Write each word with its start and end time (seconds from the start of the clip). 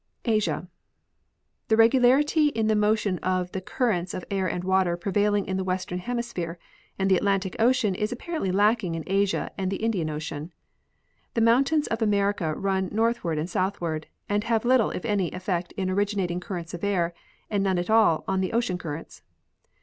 Asia. 0.25 0.67
The 1.67 1.75
regularit}^ 1.75 2.51
in 2.53 2.65
the 2.65 2.75
motion 2.75 3.19
of 3.19 3.51
the 3.51 3.61
currents 3.61 4.15
of 4.15 4.25
air 4.31 4.47
and 4.49 4.63
water 4.63 4.97
prevailing 4.97 5.45
in 5.45 5.57
the 5.57 5.63
western 5.63 5.99
hemisphere 5.99 6.57
and 6.97 7.07
the 7.07 7.15
Atlantic 7.17 7.55
ocean 7.59 7.93
is 7.93 8.11
apparently 8.11 8.51
lacking 8.51 8.95
in 8.95 9.03
Asia 9.05 9.51
and 9.59 9.69
the 9.69 9.75
Indian 9.83 10.09
ocean. 10.09 10.51
The 11.35 11.41
moun 11.41 11.65
tains 11.65 11.87
of 11.89 12.01
America 12.01 12.55
run 12.55 12.89
northward 12.91 13.37
and 13.37 13.47
southward, 13.47 14.07
and 14.27 14.43
have 14.45 14.65
little, 14.65 14.89
if 14.89 15.05
any, 15.05 15.29
effect 15.33 15.71
in 15.73 15.87
originating 15.87 16.39
currents 16.39 16.73
of 16.73 16.83
air, 16.83 17.13
and 17.51 17.63
none 17.63 17.77
at 17.77 17.91
all 17.91 18.23
on 18.27 18.41
the 18.41 18.53
ocean 18.53 18.79
currents. 18.79 19.21